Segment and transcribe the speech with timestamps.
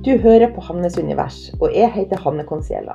[0.00, 2.94] Du hører på Hannes univers, og jeg heter Hanne Conciella.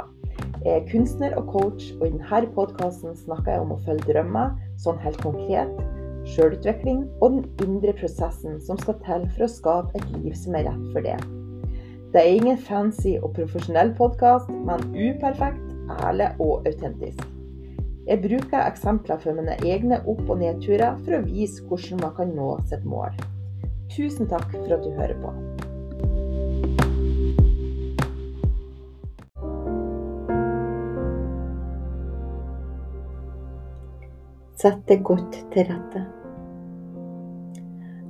[0.64, 4.56] Jeg er kunstner og coach, og i denne podkasten snakker jeg om å følge drømmer,
[4.82, 5.70] sånn helt konkret,
[6.34, 10.66] sjølutvikling og den indre prosessen som skal til for å skape et liv som er
[10.66, 11.20] rett for det.
[12.16, 15.62] Det er ingen fancy og profesjonell podkast, men uperfekt,
[16.00, 17.22] ærlig og autentisk.
[18.10, 22.34] Jeg bruker eksempler fra mine egne opp- og nedturer for å vise hvordan man kan
[22.34, 23.14] nå sitt mål.
[23.94, 25.38] Tusen takk for at du hører på.
[34.66, 36.00] Sett deg godt til rette.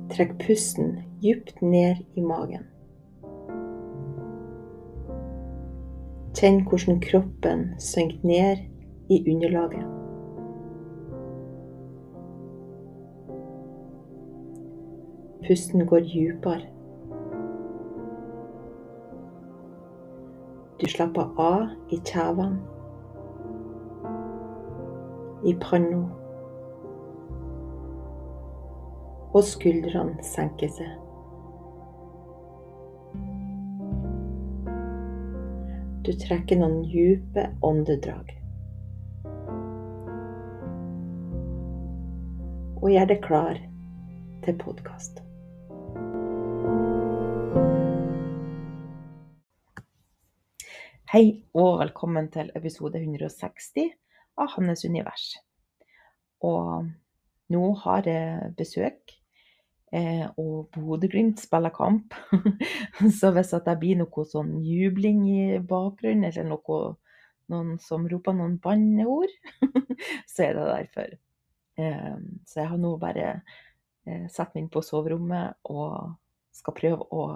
[0.08, 2.64] Trekk pusten dypt ned i magen.
[6.32, 8.64] Kjenn hvordan kroppen synker ned
[9.12, 9.84] i underlaget.
[15.44, 16.66] Pusten går dypere.
[20.80, 22.62] Du slapper av i kjevene,
[25.44, 26.06] i panna,
[29.36, 30.94] og skuldrene senker seg.
[36.06, 38.36] Du trekker noen dype åndedrag.
[42.86, 43.56] og gjør deg klar
[44.44, 45.16] til podkast.
[51.10, 51.24] Hei
[51.56, 53.90] og velkommen til episode 160
[54.38, 55.24] av Hannes univers.
[56.46, 56.86] Og
[57.50, 59.16] nå har jeg besøk,
[60.36, 62.14] og Bodø-Glimt spiller kamp.
[63.18, 66.80] Så hvis det blir noe sånn jubling i bakgrunnen, eller noe,
[67.52, 69.32] noen som roper noen banneord,
[70.32, 71.16] så er det derfor.
[71.76, 73.26] Ehm, så jeg har nå bare
[74.08, 76.16] eh, satt meg inn på soverommet og
[76.56, 77.26] skal prøve å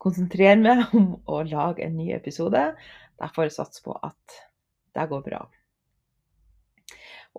[0.00, 2.70] konsentrere meg om å lage en ny episode.
[3.20, 4.40] Derfor satser jeg på at
[4.96, 5.44] det går bra.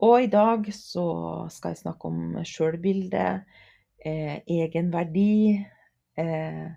[0.02, 1.06] Og i dag så
[1.52, 3.26] skal jeg snakke om sjølbilde,
[4.06, 5.66] eh, egenverdi,
[6.18, 6.68] eh,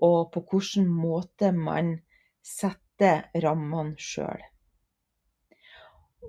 [0.00, 1.98] og på hvilken måte man
[2.44, 4.42] setter rammene sjøl.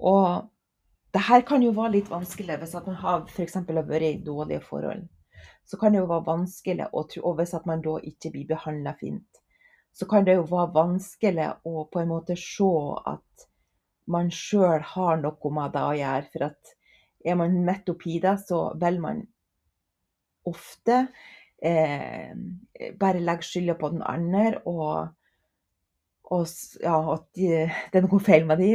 [0.02, 0.50] Og
[1.12, 3.58] det her kan jo være litt vanskelig hvis man har f.eks.
[3.60, 5.08] har vært i dårlige forhold.
[5.68, 9.42] Så kan det jo være vanskelig, og hvis man da ikke blir behandla fint,
[9.92, 12.72] så kan det jo være vanskelig å på en måte se
[13.12, 13.48] at
[14.12, 16.30] man sjøl har noe med det å gjøre.
[16.34, 16.74] For at
[17.26, 19.22] er man midt oppi det, så vil man
[20.50, 21.06] ofte
[21.62, 22.32] eh,
[23.00, 25.12] bare legge skylda på den andre og
[26.32, 26.48] og
[26.80, 27.48] ja, at de,
[27.92, 28.70] det er noe feil med de.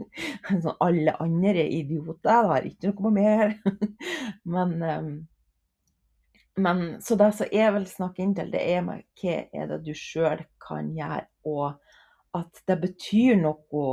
[0.62, 3.54] sånn, alle andre er idioter, det har ikke noe mer.
[4.54, 5.08] men, eh,
[6.62, 9.80] men Så det som jeg vil snakke inn til, det er med hva er det
[9.88, 13.86] du sjøl kan gjøre, og at det betyr noe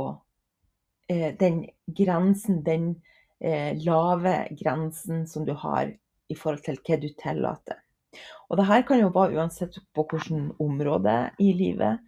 [1.10, 2.92] eh, Den grensen, den
[3.42, 5.90] eh, lave grensen som du har
[6.30, 7.80] i forhold til hva du tillater.
[8.50, 12.00] Og det her kan jo være uansett på hvilket område i livet.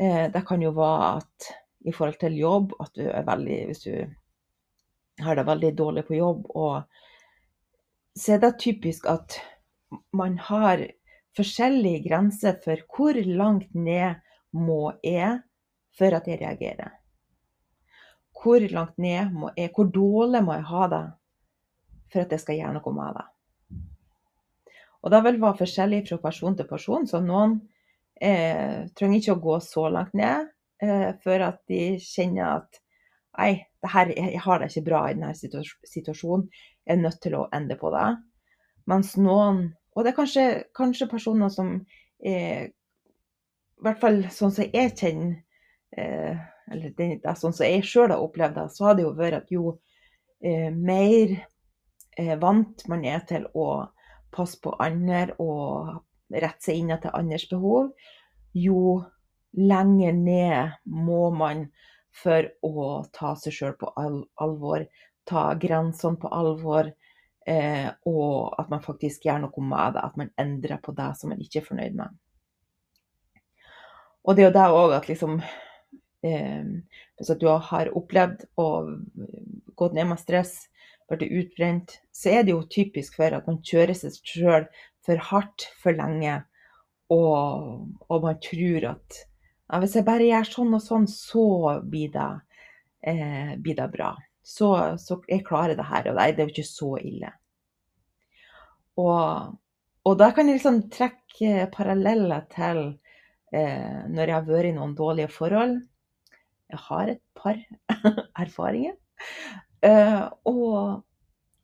[0.00, 1.48] Eh, det kan jo være at
[1.84, 6.14] i forhold til jobb, at du er veldig Hvis du har det veldig dårlig på
[6.14, 6.82] jobb, og
[8.18, 9.38] så er det typisk at
[10.12, 10.82] man har
[11.36, 14.20] forskjellige grenser for hvor langt ned
[14.52, 15.40] må jeg
[15.98, 16.94] for at jeg reagerer.
[18.34, 21.04] Hvor langt ned må jeg, hvor dårlig må jeg ha det
[22.12, 23.30] for at jeg skal gjøre noe med deg.
[25.04, 27.06] Og det vil være forskjellig fra person til person.
[27.06, 27.58] Så noen
[28.16, 30.48] eh, trenger ikke å gå så langt ned
[30.82, 32.80] eh, før at de kjenner at
[33.34, 36.44] Nei, her, jeg har det ikke bra i denne situasjonen.
[36.86, 38.12] Jeg er nødt til å endre på det.
[38.86, 40.44] Mens noen Og det er kanskje,
[40.74, 41.72] kanskje personer som
[42.22, 45.36] er I hvert fall sånn som jeg kjenner
[45.96, 46.38] eh,
[46.70, 49.12] Eller det, det er sånn som jeg sjøl har opplevd det, så har det jo
[49.18, 49.74] vært at jo
[50.44, 51.44] eh, mer eh,
[52.40, 53.68] vant man er til å
[54.34, 55.94] passe på andre og
[56.34, 57.92] rette seg inn etter andres behov,
[58.54, 59.02] jo
[59.54, 61.68] lenger ned må man
[62.14, 64.86] for å ta seg sjøl på alvor,
[65.26, 66.90] ta grensene på alvor,
[67.46, 70.04] eh, og at man faktisk gjør noe med det.
[70.04, 72.14] At man endrer på det som man ikke er fornøyd med.
[74.24, 75.34] Og det er jo det òg at liksom
[76.24, 76.62] eh,
[77.18, 78.94] Hvis du har opplevd og
[79.76, 80.54] gått ned med stress,
[81.20, 84.66] blitt utbrent, så er det jo typisk for at man kjører seg sjøl
[85.04, 86.40] for hardt for lenge.
[87.12, 89.24] Og, og man tror at
[89.70, 91.46] ja, hvis jeg bare gjør sånn og sånn, så
[91.88, 92.30] blir det,
[93.08, 94.12] eh, blir det bra.
[94.44, 94.68] Så,
[95.00, 97.30] så, jeg klarer det her, og det er jo ikke så ille.
[99.00, 99.54] Og,
[100.04, 102.82] og da kan jeg liksom trekke paralleller til
[103.56, 105.78] eh, når jeg har vært i noen dårlige forhold.
[106.70, 107.58] Jeg har et par
[108.44, 108.94] erfaringer.
[109.84, 111.02] Eh, og,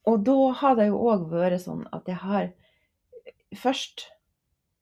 [0.08, 2.50] og da har det jo òg vært sånn at jeg har
[3.58, 4.04] Først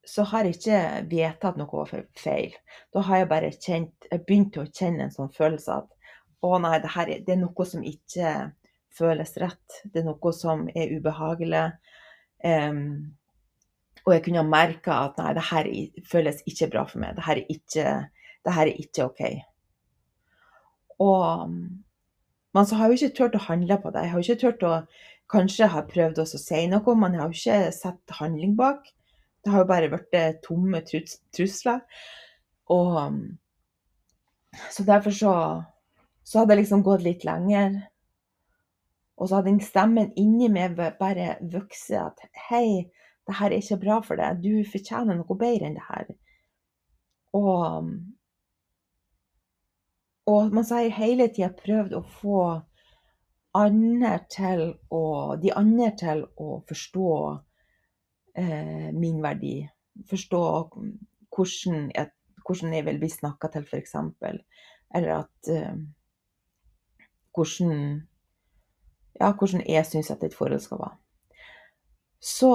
[0.09, 0.81] så har jeg ikke
[1.11, 1.85] vedtatt noe
[2.17, 2.53] feil.
[2.93, 6.13] Da har jeg bare kjent, jeg begynt å kjenne en sånn følelse at
[6.45, 8.33] å nei, det, her, det er noe som ikke
[8.95, 9.81] føles rett.
[9.85, 11.65] Det er noe som er ubehagelig.
[12.45, 12.85] Um,
[14.07, 15.69] og jeg kunne merka at nei, det her
[16.09, 17.17] føles ikke bra for meg.
[17.19, 17.93] Det her er ikke,
[18.47, 19.23] det her er ikke OK.
[21.05, 21.57] Og
[22.57, 24.05] men så har jeg ikke turt å handle på det.
[24.05, 24.75] Jeg har ikke turt å
[25.29, 28.89] kanskje ha prøvd å si noe, men jeg har ikke sett handling bak.
[29.45, 31.85] Det har jo bare blitt tomme trusler.
[32.73, 32.97] Og
[34.73, 35.35] så derfor så,
[36.25, 37.79] så hadde det liksom gått litt lenger.
[39.19, 42.89] Og så hadde den stemmen inni meg bare vokst at hei,
[43.29, 44.41] det her er ikke bra for deg.
[44.41, 46.13] Du fortjener noe bedre enn det her.
[47.37, 47.91] Og,
[50.29, 52.41] og man har hele tida prøvd å få
[53.57, 54.19] andre
[54.93, 55.03] å,
[55.41, 57.13] de andre til å forstå
[58.37, 59.63] eh, min verdi.
[60.09, 60.43] Forstå
[61.35, 62.11] hvordan jeg,
[62.45, 63.97] hvordan jeg vil bli snakka til, f.eks.
[64.95, 65.75] Eller at eh,
[67.35, 68.05] hvordan
[69.19, 70.99] Ja, hvordan jeg syns at et forhold skal være.
[72.21, 72.53] Så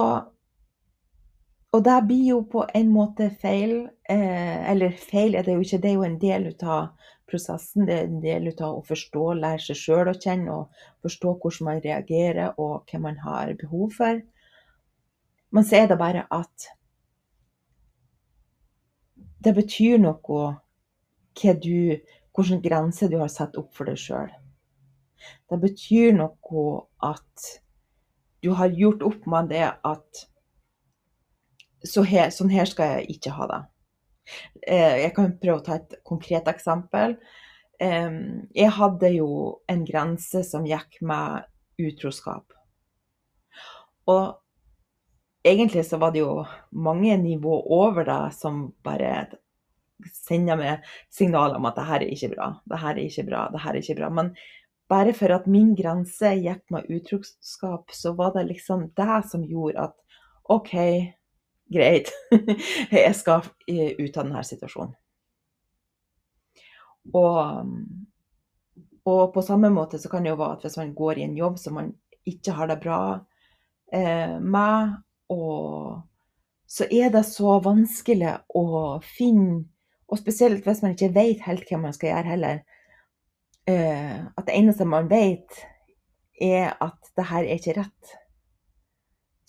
[1.74, 3.88] Og det blir jo på en måte feil.
[4.08, 6.94] Eh, eller feil er det jo ikke, det er jo en del av
[7.34, 7.88] prosessen.
[7.88, 11.68] Det er en del av å forstå, lære seg sjøl å kjenne og forstå hvordan
[11.68, 14.22] man reagerer og hva man har behov for.
[15.54, 16.70] Men så er det bare at
[19.44, 20.44] det betyr noe
[21.60, 22.00] du,
[22.34, 24.30] hvilke grenser du har satt opp for deg sjøl.
[25.50, 26.64] Det betyr noe
[27.04, 27.50] at
[28.44, 30.24] du har gjort opp med det at
[31.84, 33.60] så her, sånn her skal jeg ikke ha det.
[34.66, 37.18] Eh, jeg kan prøve å ta et konkret eksempel.
[37.74, 39.28] Jeg hadde jo
[39.68, 41.42] en grense som gikk med
[41.82, 42.54] utroskap.
[44.08, 44.38] Og
[45.44, 49.26] egentlig så var det jo mange nivå over det som bare
[50.12, 53.42] sender meg signaler om at det her er ikke bra, det her er ikke bra,
[53.52, 54.10] det her er ikke bra.
[54.10, 54.32] Men
[54.90, 59.88] bare for at min grense gikk med utroskap, så var det liksom det som gjorde
[59.88, 60.20] at
[60.52, 60.74] OK,
[61.72, 62.10] greit,
[62.90, 64.94] jeg skal ut av denne situasjonen.
[67.12, 67.68] Og,
[69.04, 71.36] og, på samme måte så kan det jo være at hvis man går i en
[71.36, 71.90] jobb som man
[72.24, 73.00] ikke har det bra
[73.92, 74.94] eh, med,
[75.32, 76.00] og
[76.64, 78.66] så er det så vanskelig å
[79.04, 79.64] finne
[80.08, 82.58] Og spesielt hvis man ikke vet helt hva man skal gjøre heller.
[83.66, 85.48] Eh, at det eneste man vet,
[86.36, 88.12] er at det her er ikke rett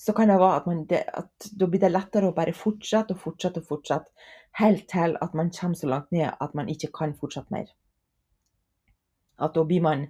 [0.05, 3.21] så kan det være at, man, at da blir det lettere å bare fortsette og
[3.23, 4.11] fortsette og fortsette,
[4.59, 7.71] helt til at man kommer så langt ned at man ikke kan fortsette mer.
[9.41, 10.05] At da blir man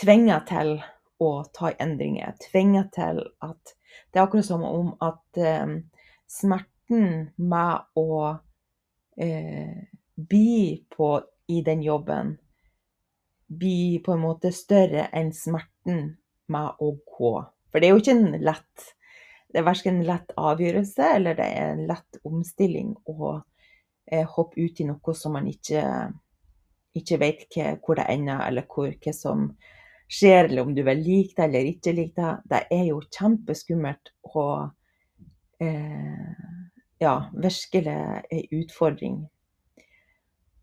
[0.00, 0.72] tvinget til
[1.20, 2.32] å ta endringer.
[2.48, 3.76] Tvinget til at
[4.12, 5.70] Det er akkurat som om at eh,
[6.28, 8.10] smerten med å
[9.16, 9.86] eh,
[10.16, 11.08] bli på
[11.48, 12.34] i den jobben
[13.46, 16.16] blir på en måte større enn smerten
[16.52, 17.32] med å gå.
[17.72, 18.86] For det er jo ikke en lett
[19.56, 23.30] det er verken en lett avgjørelse eller det er en lett omstilling å
[24.12, 25.80] eh, hoppe ut i noe som man ikke,
[27.00, 29.46] ikke vet hva, hvor det ender, eller hvor, hva som
[30.12, 32.34] skjer, eller om du vil like det eller ikke like det.
[32.52, 36.44] Det er jo kjempeskummelt og eh,
[37.00, 39.18] ja, virkelig en utfordring.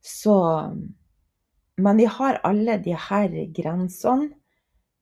[0.05, 0.37] Så
[1.81, 4.35] Men vi har alle de her grensene.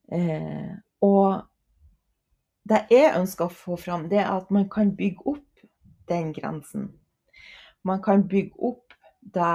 [0.08, 0.72] Eh,
[1.04, 1.42] og
[2.68, 5.64] det jeg ønsker å få fram, det er at man kan bygge opp
[6.10, 6.90] den grensen.
[7.82, 8.94] Man kan bygge opp
[9.34, 9.54] det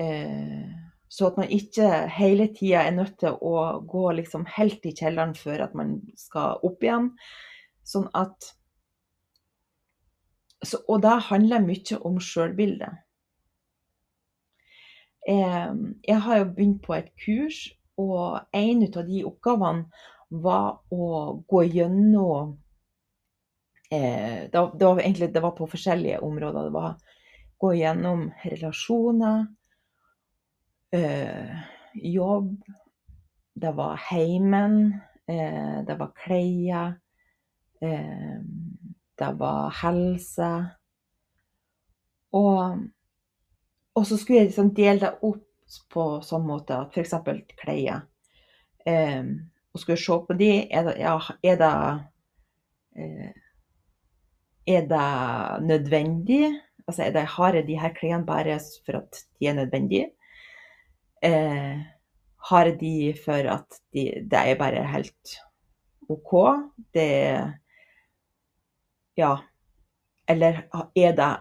[0.00, 0.72] eh,
[1.12, 5.34] så at man ikke hele tida er nødt til å gå liksom helt i kjelleren
[5.36, 7.10] før at man skal opp igjen.
[7.84, 8.52] Sånn at
[10.62, 13.00] så, Og det handler mye om sjølbildet.
[15.28, 15.72] Eh,
[16.06, 17.64] jeg har jo begynt på et kurs,
[17.98, 21.06] og en av de oppgavene var å
[21.48, 22.54] gå gjennom
[23.90, 26.68] eh, det, var, det, var egentlig det var på forskjellige områder.
[26.68, 26.94] Det var
[27.62, 29.46] gå gjennom relasjoner,
[30.90, 31.60] eh,
[31.94, 32.56] jobb,
[33.54, 34.94] det var heimen,
[35.26, 36.96] eh, det var klær,
[37.80, 38.40] eh,
[39.18, 40.50] det var helse.
[42.32, 42.82] Og,
[43.94, 45.48] og, så skulle jeg liksom dele det opp
[45.92, 47.14] på sånn måte at f.eks.
[47.60, 48.06] klær.
[48.86, 49.22] Eh,
[49.72, 51.72] og skulle se på de, er det, ja, er det,
[52.96, 53.30] eh,
[54.66, 56.52] er det nødvendig?
[56.86, 60.10] Altså, er det, har jeg de her klærne bare for at de er nødvendige?
[61.22, 61.80] Eh,
[62.48, 65.38] har jeg de for at de, det er bare helt
[66.08, 66.32] OK?
[66.94, 67.08] Det
[69.16, 69.36] Ja.
[70.28, 70.62] Eller
[70.96, 71.36] er det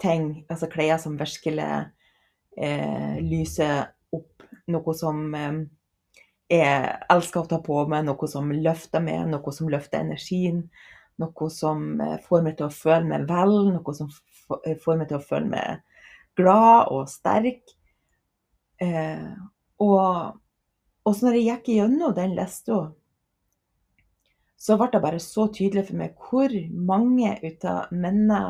[0.00, 1.90] ting, altså klær som virkelig
[2.58, 5.64] eh, lyser opp noe som eh,
[6.48, 10.64] jeg elsker å ta på meg, noe som løfter meg, noe som løfter energien.
[11.18, 14.10] Noe som eh, får meg til å føle meg vel, noe som
[14.62, 15.80] eh, får meg til å føle meg
[16.38, 17.74] glad og sterk.
[18.78, 19.26] Eh,
[19.82, 20.38] og,
[21.02, 22.78] og når jeg gikk gjennom den lista,
[24.58, 28.40] så ble det bare så tydelig for meg hvor mange ut av mine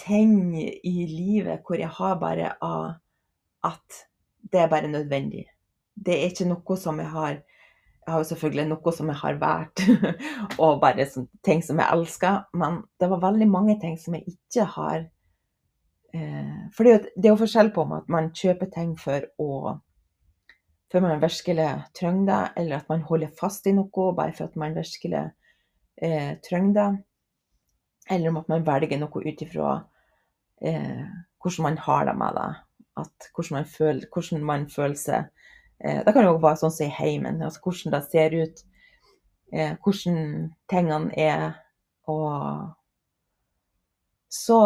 [0.00, 4.04] ting i livet hvor jeg har bare at
[4.52, 5.46] det er bare nødvendig.
[5.94, 7.34] Det er ikke noe som jeg har
[8.04, 9.80] Jeg har jo selvfølgelig noe som jeg har valgt,
[10.62, 11.06] og bare
[11.40, 15.06] ting som jeg elsker, men det var veldig mange ting som jeg ikke har
[16.12, 19.78] eh, For det er jo forskjell på om at man kjøper ting for å
[20.94, 24.54] for man virkelig trenger det, eller at man holder fast i noe bare for at
[24.56, 25.24] man virkelig
[25.98, 26.90] eh, trenger det.
[28.14, 29.72] Eller om at man velger noe ut ifra
[30.62, 31.02] eh,
[31.42, 32.52] hvordan man har det med det.
[33.02, 36.94] At, hvordan, man føler, hvordan man føler seg Det kan jo være sånn som i
[36.94, 38.62] heimen, altså hvordan det ser ut.
[39.54, 41.52] Eh, hvordan tingene er.
[42.10, 42.68] Og
[44.28, 44.60] så,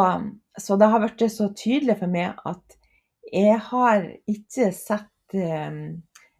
[0.59, 2.79] så det har blitt så tydelig for meg at
[3.29, 5.83] jeg har ikke sett eh,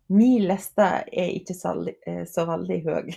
[0.09, 1.75] Min liste er ikke så,
[2.09, 3.11] eh, så veldig høy.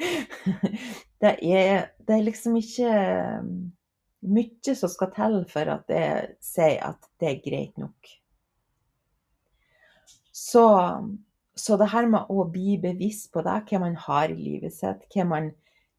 [1.20, 2.94] det, er, det er liksom ikke
[4.24, 8.14] mye som skal til for at jeg sier at det er greit nok.
[10.40, 10.64] Så,
[11.54, 15.04] så det her med å bli bevisst på det, hva man har i livet sitt,
[15.12, 15.50] hva man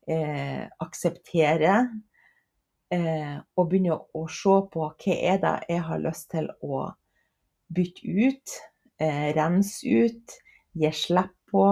[0.10, 1.92] eh, aksepterer,
[2.96, 6.88] eh, og begynne å se på hva er det jeg har lyst til å
[7.72, 8.58] bytte ut
[9.02, 10.38] eh, rense ut,
[10.74, 11.68] gi slipp på,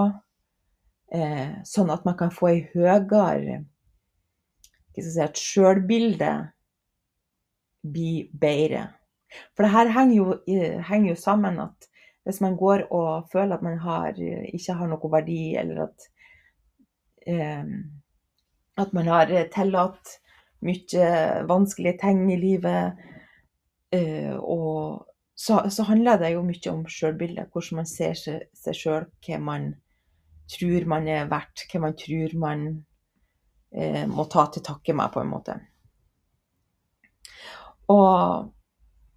[1.15, 3.63] eh, sånn at man kan få ei høyere
[4.93, 6.53] si, At sjølbildet
[7.81, 8.89] blir bedre.
[9.55, 10.33] For det her henger jo,
[10.83, 11.88] henger jo, sammen at
[12.29, 14.13] hvis man går og føler at man har,
[14.53, 16.09] ikke har noe verdi, eller at
[17.27, 17.73] eh,
[18.79, 20.17] at man har tillatt
[20.65, 21.07] mye
[21.49, 22.99] vanskelige ting i livet,
[23.95, 25.05] eh, og
[25.39, 27.47] så, så, handler det jo mye om sjølbildet.
[27.53, 29.69] Hvordan man ser seg sjøl, hva man
[30.51, 32.65] tror man er verdt, hva man tror man
[33.71, 35.55] eh, må ta til takke med, på en måte.
[37.89, 38.49] Og,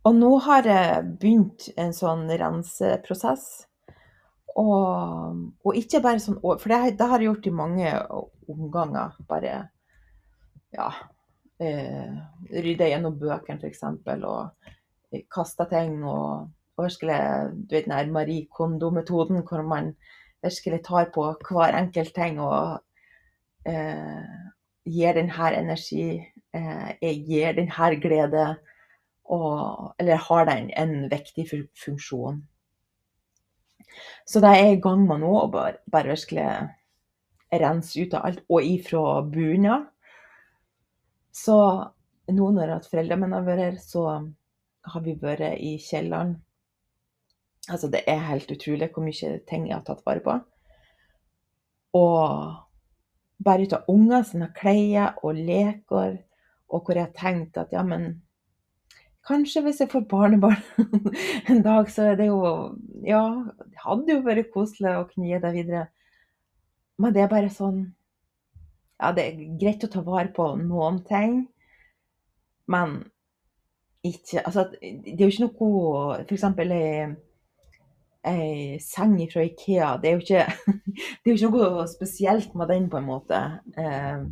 [0.05, 3.47] og, nå har jeg begynt en sånn renseprosess.
[4.59, 7.93] Og, og ikke bare sånn For det, det, har jeg gjort i mange
[8.53, 9.15] omganger.
[9.29, 9.55] Bare
[10.73, 10.89] ja
[11.63, 12.17] eh,
[12.53, 13.85] Rydde gjennom bøkene, f.eks.
[14.29, 17.21] Og kaste ting og, og virkelig
[17.55, 19.95] Du vet den der Marie Kondo-metoden hvor man
[20.43, 22.83] virkelig tar på hver enkelt ting og
[23.69, 24.23] eh,
[24.85, 26.19] gir den her energi,
[26.55, 28.47] eh, gir den her glede,
[29.33, 31.47] og, eller har den en viktig
[31.85, 32.43] funksjon.
[34.29, 36.47] Så det er i gang med nå, å bare, bare virkelig
[37.63, 39.89] rense ut av alt, og ifra bunnen.
[41.33, 41.59] Så
[42.33, 44.07] nå når jeg foreldrene mine har vært her, så
[44.93, 46.37] har vi vært i kjelleren.
[47.71, 50.37] Altså, det er helt utrolig hvor mye ting jeg har tatt vare på.
[51.99, 56.19] Og bare ut av unger sine klær og leker,
[56.73, 58.23] og hvor jeg har tenkt at ja, men
[59.27, 60.63] kanskje hvis jeg får barnebarn
[61.51, 62.43] en dag, så er det jo
[63.07, 63.25] Ja,
[63.59, 65.87] det hadde jo vært koselig å kunne gi det videre.
[66.99, 67.85] Men det er bare sånn
[69.01, 71.43] Ja, det er greit å ta vare på noen ting,
[72.71, 73.01] men
[74.03, 77.09] ikke Altså, det er jo ikke noe For eksempel ei,
[78.27, 79.97] ei seng fra Ikea.
[80.03, 80.47] Det er jo ikke,
[81.23, 83.41] det er jo ikke noe spesielt med den, på en måte.
[83.79, 84.25] Eh,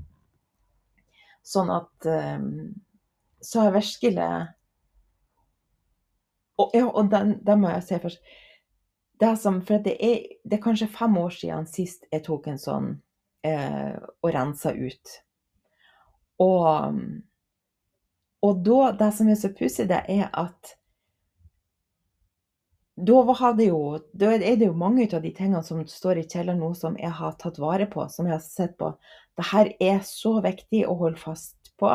[1.46, 2.48] sånn at eh,
[3.40, 4.30] Så har jeg virkelig
[6.60, 8.36] og, ja, og den, den må jeg si først.
[9.20, 12.60] Det som, for det er, det er kanskje fem år siden sist jeg tok en
[12.60, 12.92] sånn
[13.44, 15.16] eh, og rensa ut.
[16.40, 16.94] Og
[18.40, 20.76] og da, det som er så pussig, det er at
[23.00, 23.16] da,
[23.64, 23.80] jo,
[24.12, 27.12] da, er det jo mange av de tingene som står i kjelleren nå, som jeg
[27.16, 28.92] har tatt vare på, som jeg har sett på.
[29.40, 31.92] Dette er så viktig å holde fast på.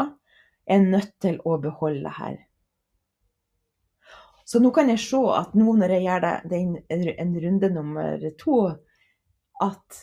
[0.66, 2.40] Jeg er nødt til å beholde det her.
[4.46, 6.60] Så nå kan jeg se at nå når jeg gjør det, det
[7.18, 8.60] en, runde nummer to,
[9.64, 10.02] at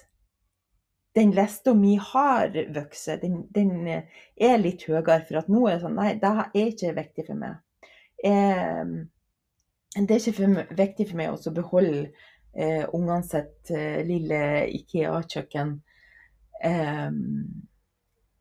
[1.14, 3.08] den lista mi har vokst.
[3.22, 5.20] Den, den, er litt høyere.
[5.28, 7.60] For at nå er det sånn Nei, det er ikke viktig for meg.
[8.24, 8.92] Eh,
[10.00, 12.04] det er ikke for, viktig for meg å beholde
[12.56, 14.42] eh, ungene sitt eh, lille
[14.80, 15.76] Ikea-kjøkken.
[16.64, 17.10] Eh,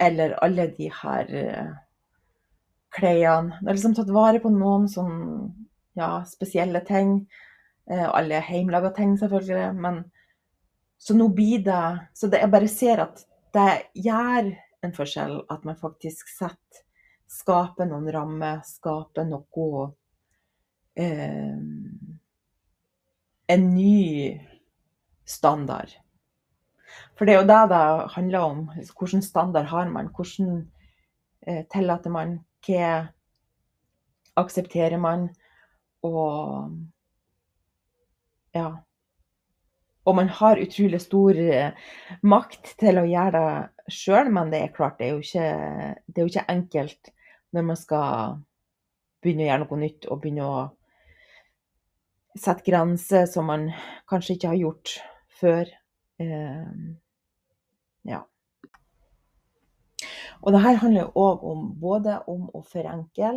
[0.01, 1.73] eller alle de her eh,
[2.95, 3.59] klærne.
[3.59, 5.19] Jeg har liksom tatt vare på noen sånn
[5.97, 7.15] ja, spesielle ting.
[7.89, 9.73] Eh, alle hjemmelaga ting, selvfølgelig.
[9.75, 10.03] Men
[11.01, 13.71] så nå blir det Så det, jeg bare ser at det
[14.05, 14.51] gjør
[14.85, 16.85] en forskjell at man faktisk setter
[17.31, 19.85] Skaper noen rammer, skaper noe
[20.99, 21.59] eh,
[23.47, 24.35] En ny
[25.23, 25.93] standard.
[27.15, 27.85] For det er jo det det
[28.17, 28.61] handler om.
[28.75, 30.09] Hvilken standard har man?
[30.11, 30.65] Hvordan
[31.47, 32.39] eh, tillater man?
[32.67, 33.07] Hva
[34.39, 35.29] aksepterer man?
[36.07, 36.71] Og
[38.55, 38.69] ja.
[40.05, 41.77] Og man har utrolig stor eh,
[42.25, 45.49] makt til å gjøre det sjøl, men det er klart, det er, ikke,
[46.07, 47.11] det er, jo ikke, enkelt
[47.53, 48.39] når man skal
[49.21, 50.61] begynne å gjøre noe nytt og begynne å
[52.39, 53.69] sette grenser som man
[54.09, 54.95] kanskje ikke har gjort
[55.41, 55.71] før.
[56.21, 56.73] Eh,
[58.09, 58.23] ja.
[60.41, 63.35] Og det her handler jo òg om både om å forenkle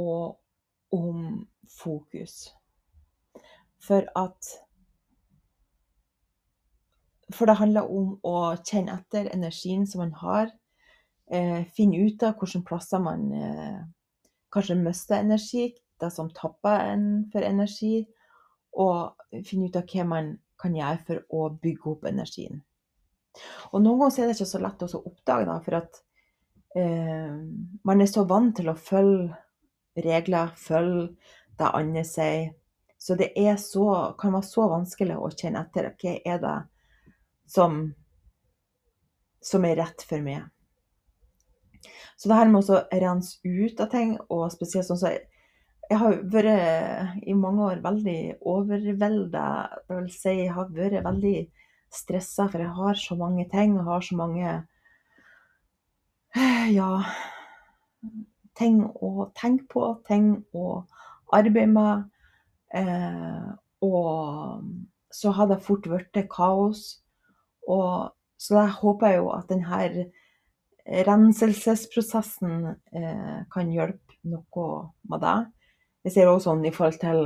[0.00, 0.40] og
[0.90, 2.54] om fokus.
[3.80, 4.56] For at
[7.30, 10.48] For det handler om å kjenne etter energien som man har.
[11.30, 13.76] Eh, finne ut av hvilke plasser man eh,
[14.50, 15.68] kanskje mister energi,
[16.02, 18.02] det som tapper en for energi.
[18.82, 19.14] Og
[19.46, 22.64] finne ut av hva man kan gjøre for å bygge opp energien.
[23.70, 26.02] Og noen ganger er det ikke så lett å oppdage, da, for at
[26.74, 27.38] eh,
[27.86, 29.30] man er så vant til å følge
[29.96, 31.10] regler, følg
[31.58, 32.50] det andre sier.
[33.00, 36.56] Så det så, kan være så vanskelig å kjenne etter hva er det
[37.48, 37.78] som,
[39.40, 40.44] som er rett for meg.
[42.20, 45.16] Så det her med å rense ut av ting, og spesielt sånn så
[45.90, 49.46] Jeg har vært i mange år veldig overvelda.
[49.88, 51.38] Det vil si, jeg har vært veldig
[51.90, 53.74] stressa, for jeg har så mange ting.
[53.78, 54.52] og har så mange
[56.70, 57.04] ja,
[58.60, 60.84] ting å tenke på, ting å
[61.32, 62.06] arbeide med.
[62.76, 63.50] Eh,
[63.82, 64.64] og
[65.10, 67.00] så har det fort blitt kaos.
[67.66, 70.06] Og, så da håper jeg jo at denne
[71.06, 74.70] renselsesprosessen eh, kan hjelpe noe
[75.08, 75.38] med det.
[76.06, 77.20] Jeg ser også sånn i forhold til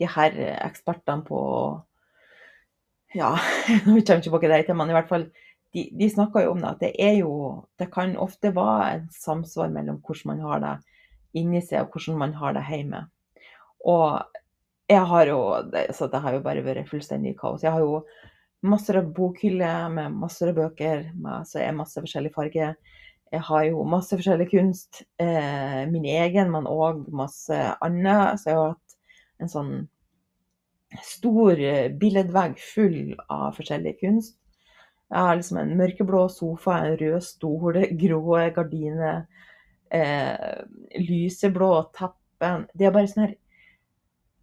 [0.00, 1.40] de her ekspertene på
[3.14, 3.34] ja,
[3.86, 5.26] nå kommer jeg ikke det heter, men i hvert fall
[5.74, 7.32] de, de snakker jo om det, at det er jo
[7.78, 10.74] Det kan ofte være en samsvar mellom hvordan man har det
[11.38, 13.04] inni seg, og hvordan man har det hjemme.
[13.86, 14.22] Og
[14.90, 15.40] jeg har jo
[15.94, 17.62] Så det har jo bare vært fullstendig kaos.
[17.62, 18.02] Jeg har jo
[18.62, 22.74] masser av bokhyller med masser av bøker, med, så er masse forskjellig farge.
[23.30, 25.04] Jeg har jo masse forskjellig kunst.
[25.22, 28.40] Eh, min egen, men òg masse annet.
[28.42, 28.98] Så jeg har hatt
[29.40, 29.72] en sånn
[31.06, 34.39] stor eh, billedvegg full av forskjellig kunst.
[35.10, 38.20] Jeg har liksom en mørkeblå sofa, en rød stol, grå
[38.54, 39.24] gardiner,
[39.90, 40.62] eh,
[41.02, 43.34] lyseblå teppe Det er bare sånn her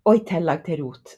[0.08, 1.16] Og i tillegg til rot.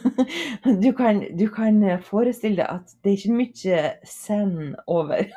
[0.82, 5.30] du, kan, du, kan, forestille deg at det er ikke mye send over,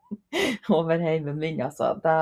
[0.78, 1.94] over heimen min, altså.
[2.04, 2.18] Det,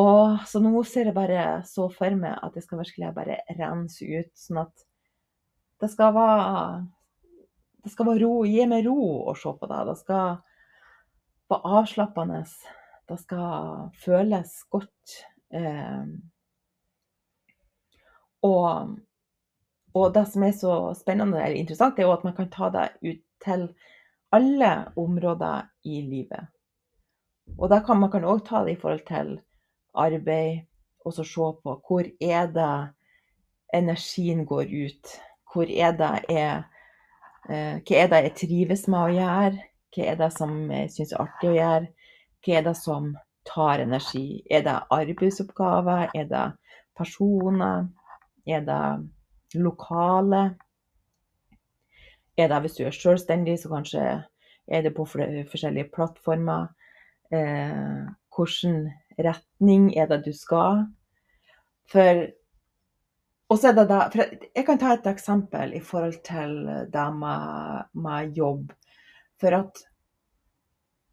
[0.00, 4.04] og, så nå ser jeg bare så for meg at jeg skal virkelig bare rense
[4.04, 4.86] ut, sånn at
[5.80, 6.86] det skal være
[7.86, 8.98] Det skal være ro, gi meg ro
[9.30, 9.84] å se på det.
[9.86, 10.40] Det skal
[11.52, 12.40] være avslappende.
[13.06, 15.14] Det skal føles godt.
[15.54, 16.08] Eh,
[18.42, 18.90] og,
[19.94, 22.88] og, det som er så spennende eller interessant, er jo at man kan ta det
[23.06, 23.68] ut til
[24.34, 26.50] alle områder i livet.
[27.54, 29.36] Og da kan man kan òg ta det i forhold til
[29.94, 30.64] arbeid,
[31.06, 32.76] og så se på hvor er det
[33.78, 35.20] energien går ut.
[35.54, 36.66] Hvor er det er
[37.46, 39.64] Hva er det jeg trives med å gjøre?
[39.94, 41.88] Hva er det som jeg syns er artig å gjøre?
[42.42, 43.10] Hva er det som
[43.46, 44.42] tar energi?
[44.50, 46.10] Er det arbeidsoppgaver?
[46.14, 46.46] Er det
[46.98, 47.86] personer?
[48.46, 50.42] Er det lokale?
[52.36, 54.02] Er det hvis du er selvstendig, så kanskje
[54.66, 56.66] er det på forskjellige plattformer?
[57.32, 58.06] Eh,
[58.36, 60.84] hvilken retning er det du skal?
[61.90, 62.26] For
[63.48, 64.00] og så er det da,
[64.56, 66.56] Jeg kan ta et eksempel i forhold til
[66.92, 68.72] det med, med jobb.
[69.40, 69.84] For at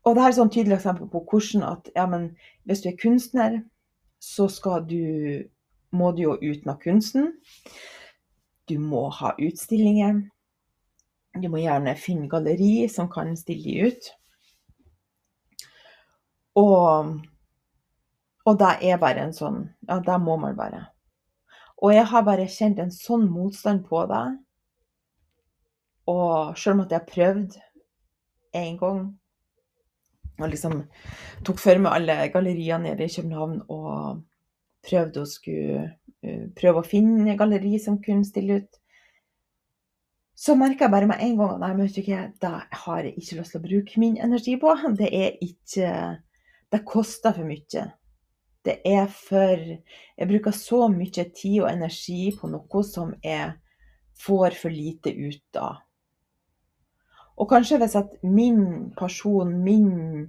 [0.04, 2.34] Og det her er sånn tydelig eksempel på hvordan at ja, men
[2.68, 3.62] hvis du er kunstner,
[4.20, 5.46] så skal du,
[5.96, 7.30] må du jo ut med kunsten.
[8.68, 10.26] Du må ha utstillinger.
[11.40, 14.12] Du må gjerne finne galleri som kan stille de ut.
[16.60, 17.14] Og,
[18.46, 20.93] og det er bare en sånn Ja, det må man bare.
[21.84, 24.24] Og jeg har bare kjent en sånn motstand på det.
[26.12, 27.58] Og selv om at jeg har prøvd
[28.60, 29.04] en gang
[30.42, 30.80] og liksom
[31.46, 34.24] tok for meg alle galleriene nede i København og
[34.84, 35.84] prøvde å skulle
[36.26, 38.80] uh, prøve å finne galleri som kunne stille ut,
[40.34, 43.14] så merka jeg bare med en gang at nei, vet du ikke, det har jeg
[43.14, 44.74] ikke lyst til å bruke min energi på.
[44.98, 45.92] Det er ikke
[46.74, 47.84] Det koster for mye.
[48.64, 53.54] Det er for Jeg bruker så mye tid og energi på noe som jeg
[54.24, 55.82] får for lite ut av.
[57.42, 60.28] Og kanskje hvis at min person, min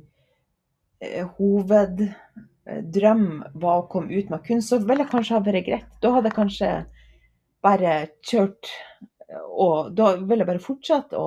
[1.05, 3.27] eh, hoveddrøm
[3.61, 5.91] var å komme ut med kunst, så ville det kanskje ha vært greit.
[6.01, 6.71] Da hadde jeg kanskje
[7.65, 7.93] bare
[8.25, 8.73] kjørt
[9.57, 11.27] Og da ville jeg bare fortsatt å,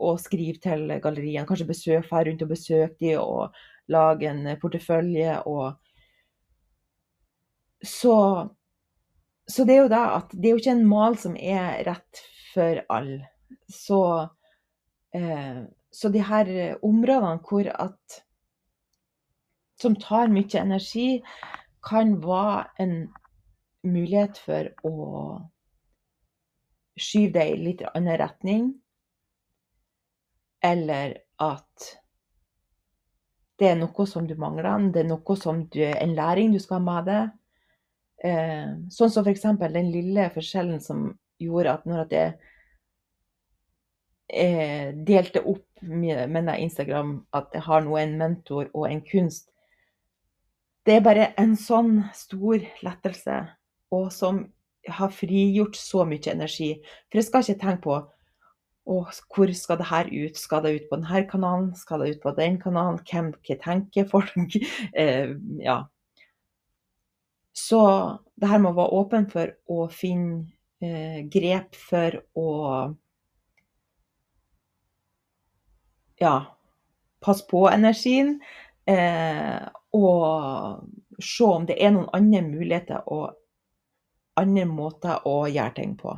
[0.00, 1.46] og skrive til galleriene.
[1.46, 3.54] Kanskje besøke her rundt og besøke de og
[3.90, 5.74] lage en portefølje og
[7.82, 8.48] så,
[9.46, 12.22] så det er jo det at det er jo ikke en mal som er rett
[12.52, 13.30] for alle.
[13.70, 14.00] Så,
[15.16, 16.50] eh, så de her
[16.84, 18.24] områdene hvor at
[19.80, 21.22] Som tar mye energi,
[21.80, 22.90] kan være en
[23.82, 24.96] mulighet for å
[27.00, 28.66] skyve det i litt annen retning.
[30.60, 31.88] Eller at
[33.60, 36.78] det er noe som du mangler, det er noe som du, en læring du skal
[36.78, 37.34] ha med deg.
[38.24, 39.44] Eh, sånn som f.eks.
[39.60, 42.32] den lille forskjellen som gjorde at når jeg
[44.32, 49.48] eh, delte opp med, Instagram at jeg har nå en mentor og en kunst.
[50.84, 53.36] Det er bare en sånn stor lettelse,
[53.92, 54.46] og som
[54.88, 56.72] har frigjort så mye energi.
[57.08, 57.98] For jeg skal ikke tenke på
[58.88, 59.00] å,
[59.34, 60.38] hvor skal det her ut?
[60.38, 61.72] Skal det ut på denne kanalen?
[61.78, 63.00] Skal det ut på den kanalen?
[63.06, 64.56] Hvem hva tenker folk?
[65.02, 65.82] eh, ja.
[67.52, 67.82] Så
[68.40, 70.46] det her med å være åpen for å finne
[70.80, 72.48] eh, grep for å
[76.20, 76.34] ja,
[77.20, 78.38] passe på energien.
[78.88, 79.60] Eh,
[79.92, 83.36] og se om det er noen andre muligheter og
[84.40, 86.14] andre måter å gjøre ting på.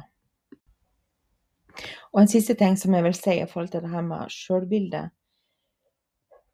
[2.13, 5.07] Og en siste ting som jeg vil si i forhold til det her med sjølbilde,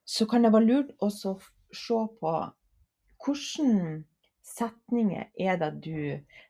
[0.08, 2.34] så kan det være lurt også å se på
[3.24, 4.04] hvordan
[4.46, 5.96] setninger er det du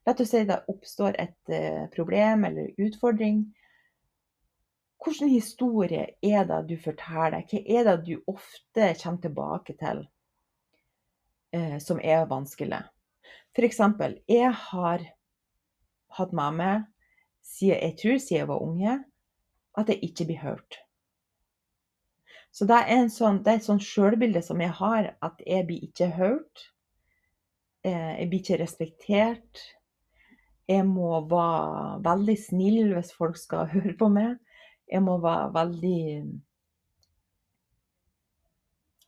[0.07, 3.42] La oss si det oppstår et eh, problem eller utfordring.
[5.05, 7.44] Hvilken historie er det du forteller?
[7.49, 10.05] Hva er det du ofte kommer tilbake til
[11.53, 12.81] eh, som er vanskelig?
[13.57, 13.81] F.eks.
[14.29, 15.05] jeg har
[16.18, 16.88] hatt med meg,
[17.49, 18.99] siden jeg tror siden jeg var unge,
[19.79, 20.81] at jeg ikke blir hørt.
[22.53, 25.85] Så det er, sånn, det er et sånt sjølbilde som jeg har, at jeg blir
[25.87, 26.65] ikke hørt.
[27.87, 29.63] Eh, jeg blir ikke respektert.
[30.69, 34.31] Jeg må være veldig snill hvis folk skal høre på meg.
[34.89, 36.03] Jeg må være veldig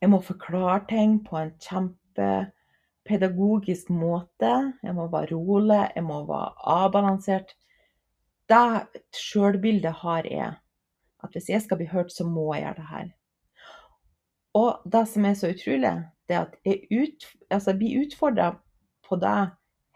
[0.01, 4.73] Jeg må forklare ting på en kjempepedagogisk måte.
[4.81, 7.53] Jeg må være rolig, jeg må være avbalansert.
[8.51, 10.53] Det sjølbildet har jeg.
[11.23, 13.11] At hvis jeg skal bli hørt, så må jeg gjøre det her.
[14.57, 15.93] Og det som er så utrolig,
[16.27, 18.49] det er at jeg, ut, altså jeg blir utfordra
[19.07, 19.37] på det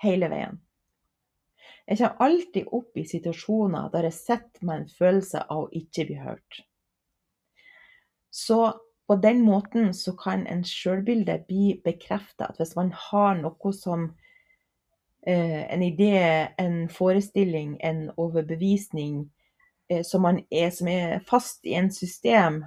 [0.04, 0.62] hele veien.
[1.86, 6.08] Jeg kommer alltid opp i situasjoner der jeg sitter med en følelse av å ikke
[6.08, 6.62] bli hørt.
[8.34, 8.74] Så
[9.06, 12.50] på den måten så kan en sjølbilde bli bekrefta.
[12.50, 14.10] At hvis man har noe som
[15.28, 19.24] en idé, en forestilling, en overbevisning
[19.90, 22.64] eh, som, er, som er fast i en system,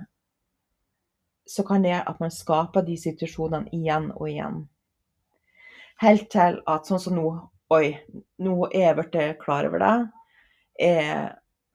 [1.49, 4.65] så kan det at man skaper de situasjonene igjen og igjen.
[6.03, 7.31] Helt til at sånn som nå
[7.69, 7.99] Oi,
[8.41, 9.97] nå er jeg blitt klar over det.
[10.81, 11.27] Jeg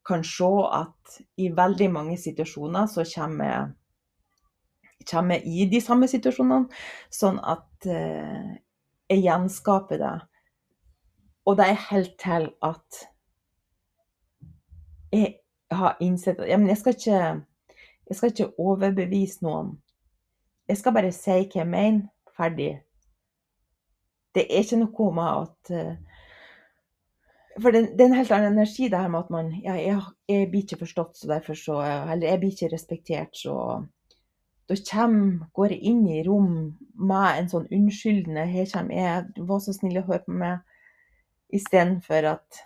[0.09, 3.67] kan se at i veldig mange situasjoner så kommer jeg,
[5.11, 6.65] kommer i de samme situasjonene,
[7.13, 8.55] sånn at eh,
[9.13, 10.15] jeg gjenskaper det.
[11.45, 13.03] Og det er helt til at
[15.13, 15.33] jeg
[15.71, 17.19] har innsett at ja, jeg, skal ikke,
[18.07, 19.75] jeg skal ikke overbevise noen.
[20.67, 22.09] Jeg skal bare si hva jeg mener.
[22.33, 22.71] Ferdig.
[24.33, 26.21] Det er ikke noe med at eh,
[27.61, 30.47] For det, er en helt annen energi, det her med at man ja, jeg, jeg,
[30.49, 33.83] blir ikke forstått, så derfor så Eller jeg blir ikke respektert, så
[34.69, 36.55] Da kommer, går jeg inn i rom
[36.97, 40.72] med en sånn unnskyldende Her kommer jeg, var så snill å høre på meg.
[41.53, 42.63] Istedenfor at,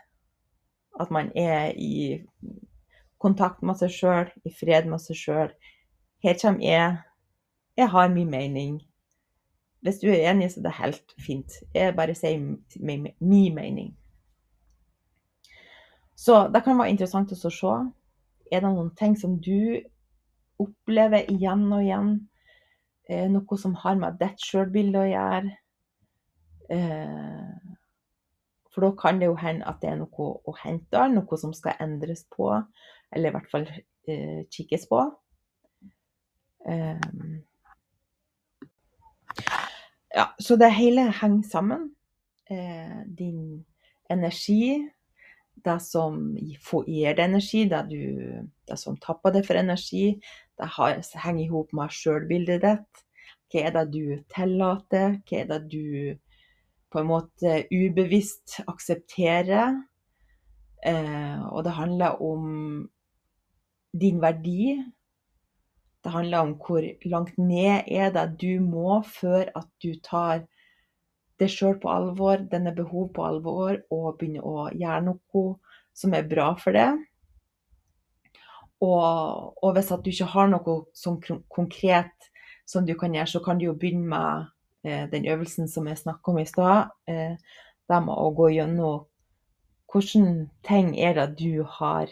[0.99, 2.23] at man er i
[3.19, 5.51] kontakt med seg sjøl, i fred med seg sjøl.
[6.23, 6.97] Her kommer jeg.
[7.77, 8.77] Jeg har min mening.
[9.85, 11.59] Hvis du er enig, så er det helt fint.
[11.75, 13.91] Jeg bare sier min mening.
[16.17, 17.75] Så det kan være interessant å se.
[18.51, 19.77] Er det noen ting som du
[20.59, 22.11] opplever igjen og igjen?
[23.07, 25.53] Eh, noe som har med ditt sjølbilde å gjøre?
[26.73, 27.66] Eh,
[28.77, 31.79] for da kan det jo hende at det er noe å hente, noe som skal
[31.81, 32.51] endres på,
[33.09, 34.99] eller i hvert fall eh, kikkes på.
[36.67, 37.39] Um,
[40.13, 41.87] ja, så det hele henger sammen.
[42.53, 43.65] Eh, din
[44.13, 44.77] energi,
[45.65, 50.19] det som gir deg energi, det, du, det som tapper deg for energi,
[50.61, 53.03] det henger i hop med sjølbildet ditt.
[53.49, 55.17] Hva er det du tillater?
[55.25, 56.13] Hva er det du
[56.91, 59.81] på en måte ubevisst aksepterer?
[60.85, 62.45] Eh, og det handler om
[63.97, 64.77] din verdi,
[66.03, 70.45] det handler om hvor langt ned er det du må før at du tar
[71.39, 75.43] det sjøl på alvor, denne behov på alvor, og begynner å gjøre noe
[75.97, 76.89] som er bra for det.
[78.81, 81.19] Og, og hvis at du ikke har noe sånn
[81.49, 82.29] konkret
[82.69, 84.47] som du kan gjøre, så kan du jo begynne med
[84.83, 86.91] den øvelsen som jeg snakka om i stad.
[87.07, 87.35] Eh,
[87.87, 89.05] det med å gå gjennom
[89.91, 92.11] hvilke ting er det du har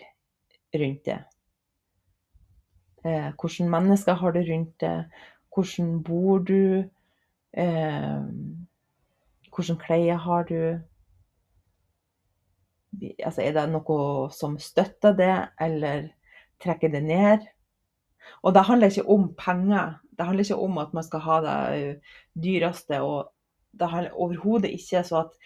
[0.76, 1.24] rundt deg.
[3.06, 5.24] Eh, hvilke mennesker har du rundt deg?
[5.56, 6.90] Hvordan bor du?
[7.54, 8.22] Eh,
[9.52, 10.60] hvilke klær har du?
[13.20, 16.10] Altså, er det noe som støtter det, eller
[16.64, 17.44] trekker det ned?
[18.44, 20.00] Og det handler ikke om penger.
[20.18, 23.02] Det handler ikke om at man skal ha det eh, dyreste.
[23.02, 23.32] Og
[23.80, 25.38] det handler overhodet ikke så at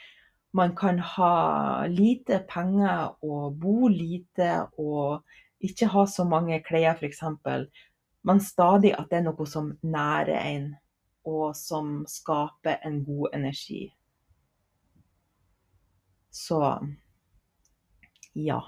[0.54, 5.24] man kan ha lite penger og bo lite og
[5.60, 7.24] ikke ha så mange klær, f.eks.,
[8.24, 10.66] men stadig at det er noe som nærer en,
[11.28, 13.86] og som skaper en god energi.
[16.32, 16.60] Så
[18.36, 18.60] ja.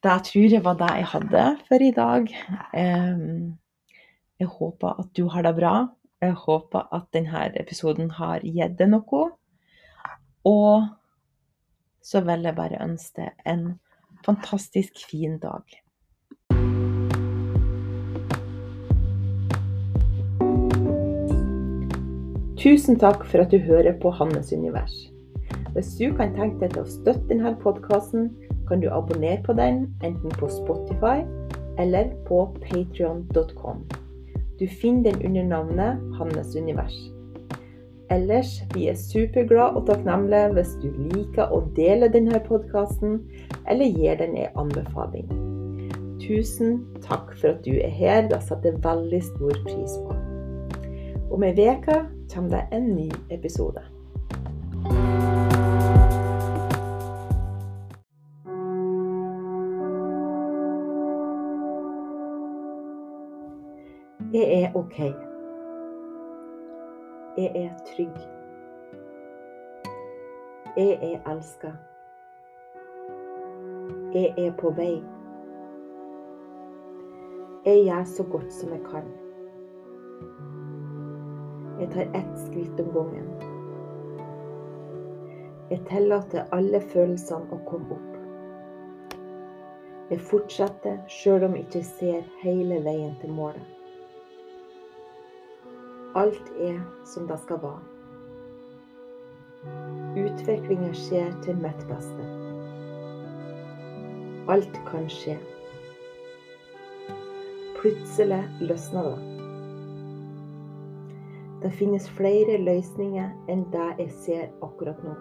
[0.00, 2.30] Det tror jeg var det jeg hadde for i dag.
[4.40, 5.72] Jeg håper at du har det bra.
[6.24, 9.26] Jeg håper at denne episoden har gitt deg noe.
[10.48, 10.88] Og
[12.00, 13.66] så vil jeg bare ønske deg en
[14.24, 15.68] fantastisk fin dag.
[22.56, 24.96] Tusen takk for at du hører på Hannes univers.
[25.76, 28.32] Hvis du kan tenke deg til å støtte denne podkasten,
[28.70, 31.20] kan du abonnere på den enten på Spotify
[31.78, 33.84] eller på patrion.com.
[34.60, 36.96] Du finner den under navnet Hannes univers.
[38.10, 43.20] Ellers, vi er superglade og takknemlige hvis du liker å dele denne podkasten,
[43.70, 45.30] eller gir den en anbefaling.
[46.20, 50.18] Tusen takk for at du er her, det setter jeg veldig stor pris på.
[51.30, 52.02] Om ei uke
[52.34, 53.82] kommer det en ny episode.
[64.70, 64.98] Er OK.
[67.36, 68.16] Jeg er trygg.
[70.76, 71.70] Jeg er elska.
[74.14, 75.02] Jeg er på vei.
[77.64, 79.10] Jeg gjør så godt som jeg kan.
[81.80, 83.28] Jeg tar ett skritt om gangen.
[85.70, 89.20] Jeg tillater alle følelsene å komme opp.
[90.10, 93.79] Jeg fortsetter sjøl om jeg ikke ser hele veien til målet.
[96.14, 97.80] Alt er som det skal være.
[100.18, 102.24] Utviklinga skjer til mitt beste.
[104.50, 105.36] Alt kan skje.
[107.78, 109.22] Plutselig løsner det.
[111.62, 115.14] Det finnes flere løsninger enn det jeg ser akkurat nå.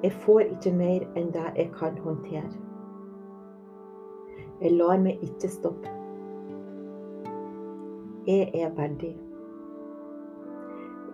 [0.00, 2.48] Jeg får ikke mer enn det jeg kan håndtere.
[4.64, 5.99] Jeg lar meg ikke stoppe.
[8.30, 9.16] Jeg er verdig.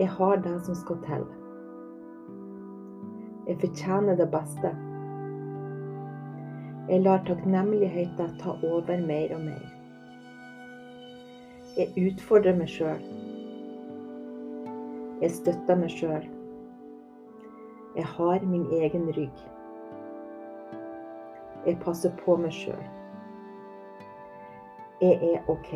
[0.01, 1.23] Jeg har det som skal til.
[3.47, 4.73] Jeg fortjener det beste.
[6.89, 9.65] Jeg lar takknemligheten ta over mer og mer.
[11.79, 13.01] Jeg utfordrer meg sjøl.
[15.23, 16.27] Jeg støtter meg sjøl.
[17.97, 19.47] Jeg har min egen rygg.
[21.67, 22.85] Jeg passer på meg sjøl.
[25.01, 25.73] Jeg er OK.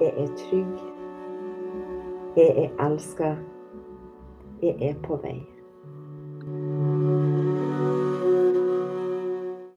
[0.00, 0.78] Jeg er trygg.
[2.36, 3.34] Jeg er elska.
[4.62, 5.59] Jeg er på vei.